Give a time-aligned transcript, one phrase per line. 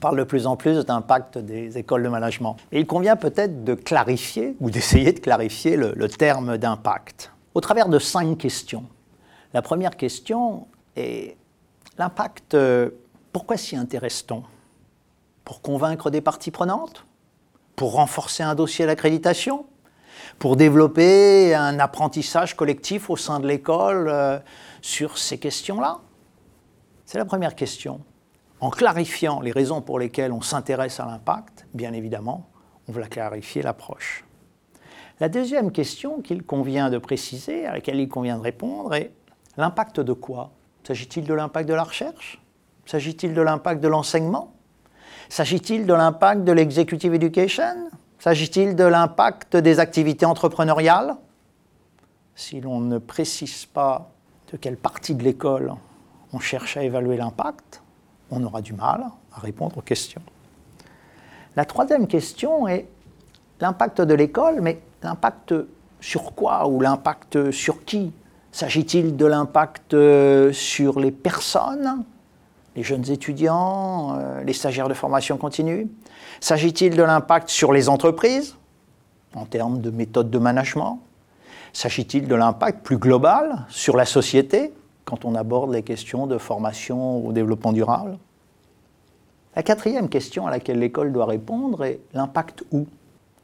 [0.00, 2.56] parle de plus en plus d'impact des écoles de management.
[2.72, 7.88] Il convient peut-être de clarifier ou d'essayer de clarifier le, le terme d'impact au travers
[7.88, 8.84] de cinq questions.
[9.52, 11.36] La première question est
[11.98, 12.90] l'impact, euh,
[13.32, 14.42] pourquoi s'y intéresse-t-on?
[15.44, 17.04] Pour convaincre des parties prenantes?
[17.76, 19.66] Pour renforcer un dossier d'accréditation?
[20.38, 24.38] Pour développer un apprentissage collectif au sein de l'école euh,
[24.80, 25.98] sur ces questions-là?
[27.04, 28.00] C'est la première question.
[28.60, 32.50] En clarifiant les raisons pour lesquelles on s'intéresse à l'impact, bien évidemment,
[32.88, 34.24] on va clarifier l'approche.
[35.18, 39.12] La deuxième question qu'il convient de préciser, à laquelle il convient de répondre, est
[39.56, 40.50] l'impact de quoi?
[40.86, 42.40] S'agit-il de l'impact de la recherche?
[42.84, 44.54] S'agit-il de l'impact de l'enseignement?
[45.28, 47.90] S'agit-il de l'impact de l'executive education?
[48.18, 51.16] S'agit-il de l'impact des activités entrepreneuriales?
[52.34, 54.10] Si l'on ne précise pas
[54.52, 55.74] de quelle partie de l'école
[56.32, 57.82] on cherche à évaluer l'impact,
[58.30, 60.22] on aura du mal à répondre aux questions.
[61.56, 62.86] La troisième question est
[63.60, 65.54] l'impact de l'école, mais l'impact
[66.00, 68.12] sur quoi ou l'impact sur qui
[68.52, 72.04] S'agit-il de l'impact euh, sur les personnes,
[72.74, 75.88] les jeunes étudiants, euh, les stagiaires de formation continue?
[76.40, 78.56] S'agit-il de l'impact sur les entreprises
[79.34, 81.00] en termes de méthodes de management?
[81.72, 84.72] S'agit-il de l'impact plus global sur la société?
[85.10, 88.16] Quand on aborde les questions de formation au développement durable.
[89.56, 92.86] La quatrième question à laquelle l'école doit répondre est l'impact où?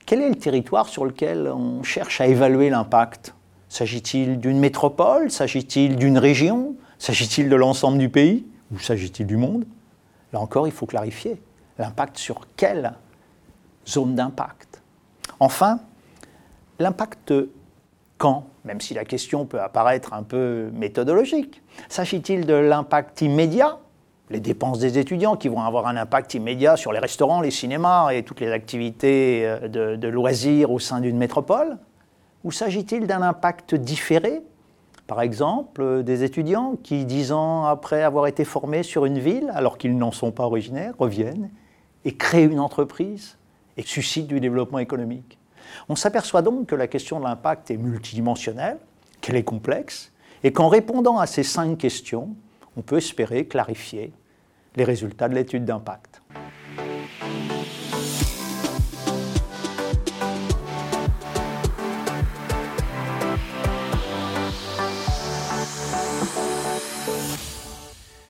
[0.07, 3.35] Quel est le territoire sur lequel on cherche à évaluer l'impact?
[3.69, 5.29] S'agit-il d'une métropole?
[5.29, 6.77] S'agit-il d'une région?
[6.99, 8.47] S'agit-il de l'ensemble du pays?
[8.73, 9.65] Ou s'agit-il du monde?
[10.33, 11.43] Là encore, il faut clarifier.
[11.79, 12.95] L'impact sur quelle
[13.89, 14.81] zone d'impact?
[15.41, 15.81] Enfin,
[16.79, 17.35] l'impact
[18.19, 21.63] quand Même si la question peut apparaître un peu méthodologique.
[21.89, 23.79] S'agit-il de l'impact immédiat
[24.31, 28.11] les dépenses des étudiants qui vont avoir un impact immédiat sur les restaurants, les cinémas
[28.11, 31.79] et toutes les activités euh, de, loisirs au sein d'une métropole
[32.45, 34.41] Ou s'agit-il d'un impact différé
[35.07, 39.51] Par exemple, euh, des étudiants qui, dix ans après avoir été formés sur une ville,
[39.55, 41.51] alors qu'ils n'en sont pas originaires, reviennent
[42.05, 43.39] et créent une entreprise
[43.77, 45.39] et suscitent du développement économique?
[45.89, 48.79] On s'aperçoit donc que la question de l'impact est multidimensionnelle,
[49.21, 50.13] qu'elle est complexe,
[50.45, 52.37] et qu'en répondant à ces cinq questions,
[52.77, 54.13] on peut espérer clarifier
[54.77, 56.21] les résultats de l'étude d'impact.